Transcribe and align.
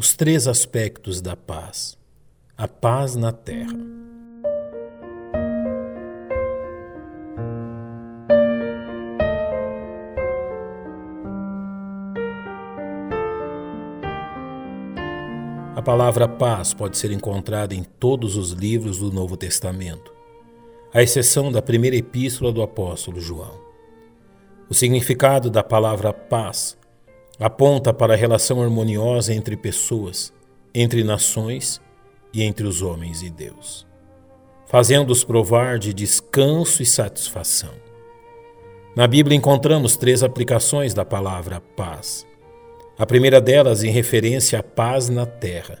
os 0.00 0.16
três 0.16 0.48
aspectos 0.48 1.20
da 1.20 1.36
paz. 1.36 1.98
A 2.56 2.66
paz 2.66 3.16
na 3.16 3.32
terra. 3.32 3.76
A 15.76 15.82
palavra 15.82 16.26
paz 16.26 16.72
pode 16.72 16.96
ser 16.96 17.10
encontrada 17.10 17.74
em 17.74 17.82
todos 17.82 18.38
os 18.38 18.52
livros 18.52 19.00
do 19.00 19.12
Novo 19.12 19.36
Testamento, 19.36 20.14
à 20.94 21.02
exceção 21.02 21.52
da 21.52 21.60
primeira 21.60 21.96
epístola 21.96 22.50
do 22.50 22.62
apóstolo 22.62 23.20
João. 23.20 23.60
O 24.66 24.72
significado 24.72 25.50
da 25.50 25.62
palavra 25.62 26.10
paz 26.10 26.79
aponta 27.40 27.90
para 27.92 28.12
a 28.12 28.16
relação 28.16 28.60
harmoniosa 28.60 29.32
entre 29.32 29.56
pessoas, 29.56 30.30
entre 30.74 31.02
nações 31.02 31.80
e 32.34 32.42
entre 32.42 32.66
os 32.66 32.82
homens 32.82 33.22
e 33.22 33.30
Deus, 33.30 33.86
fazendo-os 34.66 35.24
provar 35.24 35.78
de 35.78 35.94
descanso 35.94 36.82
e 36.82 36.86
satisfação. 36.86 37.72
Na 38.94 39.06
Bíblia 39.06 39.36
encontramos 39.36 39.96
três 39.96 40.22
aplicações 40.22 40.92
da 40.92 41.04
palavra 41.04 41.60
paz. 41.74 42.26
A 42.98 43.06
primeira 43.06 43.40
delas 43.40 43.82
em 43.82 43.90
referência 43.90 44.58
à 44.58 44.62
paz 44.62 45.08
na 45.08 45.24
terra, 45.24 45.78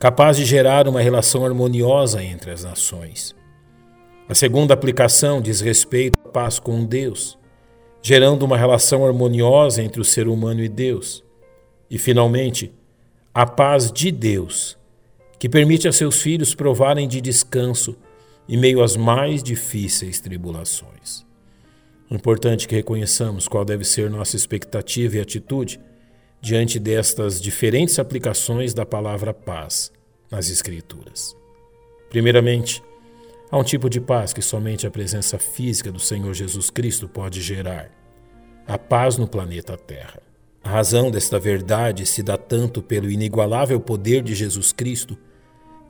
capaz 0.00 0.36
de 0.36 0.44
gerar 0.44 0.88
uma 0.88 1.00
relação 1.00 1.46
harmoniosa 1.46 2.24
entre 2.24 2.50
as 2.50 2.64
nações. 2.64 3.36
A 4.28 4.34
segunda 4.34 4.74
aplicação 4.74 5.40
diz 5.40 5.60
respeito 5.60 6.18
à 6.24 6.28
paz 6.28 6.58
com 6.58 6.84
Deus 6.84 7.38
gerando 8.02 8.42
uma 8.42 8.58
relação 8.58 9.06
harmoniosa 9.06 9.82
entre 9.82 10.00
o 10.00 10.04
ser 10.04 10.26
humano 10.26 10.62
e 10.62 10.68
Deus. 10.68 11.24
E, 11.88 11.96
finalmente, 11.96 12.72
a 13.32 13.46
paz 13.46 13.92
de 13.92 14.10
Deus, 14.10 14.76
que 15.38 15.48
permite 15.48 15.86
a 15.86 15.92
seus 15.92 16.20
filhos 16.20 16.54
provarem 16.54 17.06
de 17.06 17.20
descanso 17.20 17.96
em 18.48 18.56
meio 18.56 18.82
às 18.82 18.96
mais 18.96 19.42
difíceis 19.42 20.20
tribulações. 20.20 21.24
É 22.10 22.14
importante 22.14 22.68
que 22.68 22.74
reconheçamos 22.74 23.48
qual 23.48 23.64
deve 23.64 23.84
ser 23.84 24.10
nossa 24.10 24.36
expectativa 24.36 25.16
e 25.16 25.20
atitude 25.20 25.80
diante 26.40 26.78
destas 26.78 27.40
diferentes 27.40 27.98
aplicações 27.98 28.74
da 28.74 28.84
palavra 28.84 29.32
paz 29.32 29.92
nas 30.30 30.50
Escrituras. 30.50 31.36
Primeiramente, 32.10 32.82
Há 33.52 33.58
um 33.58 33.62
tipo 33.62 33.90
de 33.90 34.00
paz 34.00 34.32
que 34.32 34.40
somente 34.40 34.86
a 34.86 34.90
presença 34.90 35.38
física 35.38 35.92
do 35.92 36.00
Senhor 36.00 36.32
Jesus 36.32 36.70
Cristo 36.70 37.06
pode 37.06 37.42
gerar: 37.42 37.90
a 38.66 38.78
paz 38.78 39.18
no 39.18 39.28
planeta 39.28 39.76
Terra. 39.76 40.22
A 40.64 40.70
razão 40.70 41.10
desta 41.10 41.38
verdade 41.38 42.06
se 42.06 42.22
dá 42.22 42.38
tanto 42.38 42.80
pelo 42.80 43.10
inigualável 43.10 43.78
poder 43.78 44.22
de 44.22 44.34
Jesus 44.34 44.72
Cristo, 44.72 45.18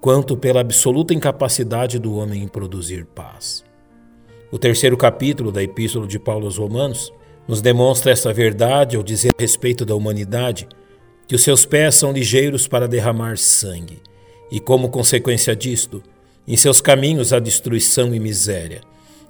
quanto 0.00 0.36
pela 0.36 0.60
absoluta 0.60 1.14
incapacidade 1.14 2.00
do 2.00 2.16
homem 2.16 2.42
em 2.42 2.48
produzir 2.48 3.04
paz. 3.04 3.62
O 4.50 4.58
terceiro 4.58 4.96
capítulo 4.96 5.52
da 5.52 5.62
Epístola 5.62 6.08
de 6.08 6.18
Paulo 6.18 6.46
aos 6.46 6.56
Romanos 6.56 7.12
nos 7.46 7.62
demonstra 7.62 8.10
essa 8.10 8.32
verdade 8.32 8.96
ao 8.96 9.04
dizer 9.04 9.30
a 9.38 9.40
respeito 9.40 9.84
da 9.84 9.94
humanidade 9.94 10.66
que 11.28 11.36
os 11.36 11.44
seus 11.44 11.64
pés 11.64 11.94
são 11.94 12.10
ligeiros 12.12 12.66
para 12.66 12.88
derramar 12.88 13.38
sangue, 13.38 14.02
e 14.50 14.58
como 14.58 14.88
consequência 14.88 15.54
disto, 15.54 16.02
em 16.46 16.56
seus 16.56 16.80
caminhos 16.80 17.32
há 17.32 17.38
destruição 17.38 18.14
e 18.14 18.20
miséria, 18.20 18.80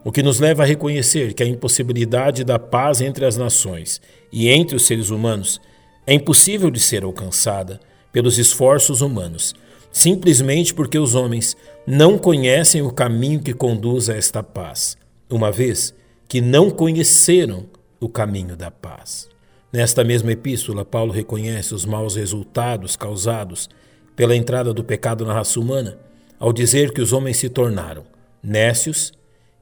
o 0.04 0.10
que 0.10 0.22
nos 0.22 0.40
leva 0.40 0.62
a 0.62 0.66
reconhecer 0.66 1.32
que 1.34 1.42
a 1.42 1.46
impossibilidade 1.46 2.42
da 2.42 2.58
paz 2.58 3.00
entre 3.00 3.24
as 3.24 3.36
nações 3.36 4.00
e 4.32 4.48
entre 4.48 4.74
os 4.74 4.86
seres 4.86 5.10
humanos 5.10 5.60
é 6.06 6.14
impossível 6.14 6.70
de 6.70 6.80
ser 6.80 7.04
alcançada 7.04 7.78
pelos 8.10 8.38
esforços 8.38 9.00
humanos, 9.00 9.54
simplesmente 9.92 10.74
porque 10.74 10.98
os 10.98 11.14
homens 11.14 11.56
não 11.86 12.18
conhecem 12.18 12.82
o 12.82 12.90
caminho 12.90 13.40
que 13.40 13.54
conduz 13.54 14.10
a 14.10 14.16
esta 14.16 14.42
paz, 14.42 14.96
uma 15.30 15.52
vez 15.52 15.94
que 16.26 16.40
não 16.40 16.70
conheceram 16.70 17.66
o 18.00 18.08
caminho 18.08 18.56
da 18.56 18.70
paz. 18.70 19.28
Nesta 19.72 20.02
mesma 20.02 20.32
epístola, 20.32 20.84
Paulo 20.84 21.12
reconhece 21.12 21.74
os 21.74 21.84
maus 21.84 22.16
resultados 22.16 22.96
causados 22.96 23.70
pela 24.16 24.36
entrada 24.36 24.74
do 24.74 24.82
pecado 24.82 25.24
na 25.24 25.32
raça 25.32 25.60
humana 25.60 25.98
ao 26.42 26.52
dizer 26.52 26.92
que 26.92 27.00
os 27.00 27.12
homens 27.12 27.36
se 27.36 27.48
tornaram 27.48 28.02
nécios, 28.42 29.12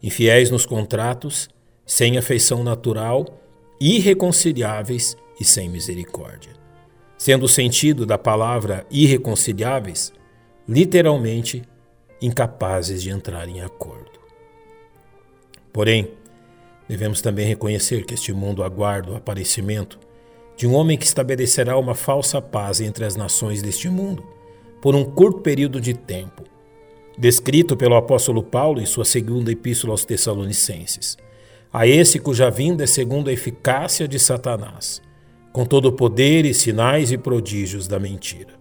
infiéis 0.03 0.51
nos 0.51 0.65
contratos, 0.65 1.47
sem 1.85 2.17
afeição 2.17 2.65
natural, 2.65 3.39
irreconciliáveis 3.79 5.15
e 5.39 5.45
sem 5.45 5.69
misericórdia. 5.69 6.53
Sendo 7.19 7.45
o 7.45 7.49
sentido 7.49 8.07
da 8.07 8.17
palavra 8.17 8.87
irreconciliáveis, 8.91 10.11
literalmente 10.67 11.63
incapazes 12.19 13.03
de 13.03 13.11
entrar 13.11 13.47
em 13.47 13.61
acordo. 13.61 14.19
Porém, 15.71 16.13
devemos 16.89 17.21
também 17.21 17.47
reconhecer 17.47 18.07
que 18.07 18.15
este 18.15 18.33
mundo 18.33 18.65
aguarda 18.65 19.13
o 19.13 19.17
aparecimento 19.17 19.99
de 20.57 20.67
um 20.67 20.73
homem 20.73 20.97
que 20.97 21.05
estabelecerá 21.05 21.77
uma 21.77 21.95
falsa 21.95 22.41
paz 22.41 22.81
entre 22.81 23.05
as 23.05 23.17
nações 23.17 23.61
deste 23.61 23.91
mundo 23.91 24.27
por 24.81 24.95
um 24.95 25.05
curto 25.05 25.41
período 25.43 25.79
de 25.79 25.93
tempo 25.93 26.45
descrito 27.19 27.77
pelo 27.77 27.97
apóstolo 27.97 28.43
Paulo 28.43 28.81
em 28.81 28.87
sua 28.87 29.05
segunda 29.05 29.51
epístola 29.53 29.93
aos 29.93 30.05
Tessalonicenses. 30.05 31.17
A 31.73 31.87
esse 31.87 32.19
cuja 32.19 32.51
vinda 32.51 32.85
é 32.85 32.87
segundo 32.87 33.31
a 33.31 33.33
eficácia 33.33 34.09
de 34.09 34.19
Satanás, 34.19 35.01
com 35.53 35.65
todo 35.65 35.87
o 35.87 35.93
poder 35.93 36.45
e 36.45 36.55
sinais 36.55 37.13
e 37.13 37.19
prodígios 37.19 37.87
da 37.87 37.99
mentira. 37.99 38.55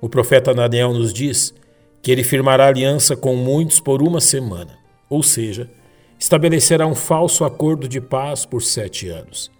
O 0.00 0.08
profeta 0.08 0.54
Daniel 0.54 0.92
nos 0.92 1.12
diz 1.12 1.54
que 2.02 2.10
ele 2.10 2.24
firmará 2.24 2.66
aliança 2.66 3.16
com 3.16 3.36
muitos 3.36 3.80
por 3.80 4.02
uma 4.02 4.20
semana, 4.20 4.78
ou 5.08 5.22
seja, 5.22 5.70
estabelecerá 6.18 6.86
um 6.86 6.94
falso 6.94 7.44
acordo 7.44 7.88
de 7.88 8.00
paz 8.00 8.44
por 8.44 8.62
sete 8.62 9.08
anos, 9.08 9.50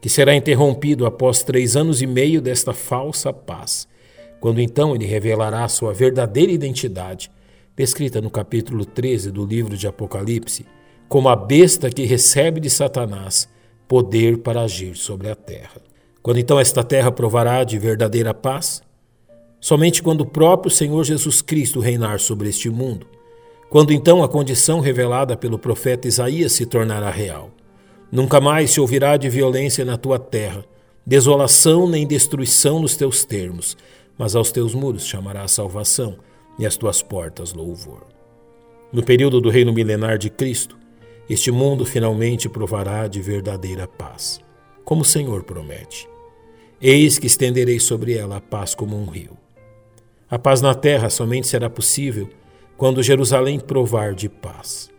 que 0.00 0.08
será 0.08 0.34
interrompido 0.34 1.06
após 1.06 1.42
três 1.42 1.76
anos 1.76 2.02
e 2.02 2.06
meio 2.06 2.40
desta 2.40 2.72
falsa 2.72 3.32
paz, 3.32 3.88
quando 4.40 4.60
então 4.60 4.94
ele 4.94 5.06
revelará 5.06 5.66
sua 5.68 5.92
verdadeira 5.92 6.52
identidade 6.52 7.30
descrita 7.78 8.20
no 8.20 8.28
capítulo 8.28 8.84
13 8.84 9.30
do 9.30 9.46
livro 9.46 9.76
de 9.76 9.86
Apocalipse, 9.86 10.66
como 11.08 11.28
a 11.28 11.36
besta 11.36 11.88
que 11.88 12.04
recebe 12.04 12.58
de 12.58 12.68
Satanás 12.68 13.48
poder 13.86 14.38
para 14.38 14.62
agir 14.62 14.96
sobre 14.96 15.30
a 15.30 15.36
terra. 15.36 15.80
Quando 16.20 16.38
então 16.38 16.58
esta 16.58 16.82
terra 16.82 17.12
provará 17.12 17.62
de 17.62 17.78
verdadeira 17.78 18.34
paz? 18.34 18.82
Somente 19.60 20.02
quando 20.02 20.22
o 20.22 20.26
próprio 20.26 20.72
Senhor 20.72 21.04
Jesus 21.04 21.40
Cristo 21.40 21.78
reinar 21.78 22.18
sobre 22.18 22.48
este 22.48 22.68
mundo. 22.68 23.06
Quando 23.70 23.92
então 23.92 24.24
a 24.24 24.28
condição 24.28 24.80
revelada 24.80 25.36
pelo 25.36 25.56
profeta 25.56 26.08
Isaías 26.08 26.54
se 26.54 26.66
tornará 26.66 27.10
real. 27.10 27.52
Nunca 28.10 28.40
mais 28.40 28.72
se 28.72 28.80
ouvirá 28.80 29.16
de 29.16 29.30
violência 29.30 29.84
na 29.84 29.96
tua 29.96 30.18
terra, 30.18 30.64
desolação 31.06 31.88
nem 31.88 32.04
destruição 32.04 32.80
nos 32.80 32.96
teus 32.96 33.24
termos, 33.24 33.76
mas 34.18 34.34
aos 34.34 34.50
teus 34.50 34.74
muros 34.74 35.06
chamará 35.06 35.44
a 35.44 35.48
salvação 35.48 36.16
e 36.58 36.66
as 36.66 36.76
tuas 36.76 37.02
portas 37.02 37.52
louvor. 37.52 38.06
No 38.92 39.02
período 39.02 39.40
do 39.40 39.50
reino 39.50 39.72
milenar 39.72 40.18
de 40.18 40.30
Cristo, 40.30 40.78
este 41.28 41.50
mundo 41.50 41.84
finalmente 41.84 42.48
provará 42.48 43.06
de 43.06 43.20
verdadeira 43.20 43.86
paz, 43.86 44.40
como 44.84 45.02
o 45.02 45.04
Senhor 45.04 45.44
promete. 45.44 46.08
Eis 46.80 47.18
que 47.18 47.26
estenderei 47.26 47.78
sobre 47.78 48.14
ela 48.16 48.36
a 48.36 48.40
paz 48.40 48.74
como 48.74 48.96
um 48.96 49.06
rio. 49.06 49.36
A 50.30 50.38
paz 50.38 50.62
na 50.62 50.74
terra 50.74 51.10
somente 51.10 51.46
será 51.46 51.68
possível 51.68 52.28
quando 52.76 53.02
Jerusalém 53.02 53.58
provar 53.60 54.14
de 54.14 54.28
paz. 54.28 54.90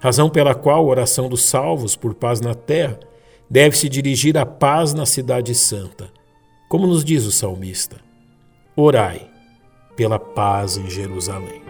Razão 0.00 0.30
pela 0.30 0.54
qual 0.54 0.78
a 0.78 0.90
oração 0.90 1.28
dos 1.28 1.42
salvos 1.42 1.96
por 1.96 2.14
paz 2.14 2.40
na 2.40 2.54
terra 2.54 2.98
deve 3.50 3.76
se 3.76 3.88
dirigir 3.88 4.38
à 4.38 4.46
paz 4.46 4.94
na 4.94 5.04
cidade 5.04 5.54
santa, 5.54 6.10
como 6.68 6.86
nos 6.86 7.04
diz 7.04 7.24
o 7.26 7.32
salmista: 7.32 7.96
Orai 8.76 9.28
pela 9.98 10.16
paz 10.16 10.76
em 10.76 10.88
Jerusalém. 10.88 11.67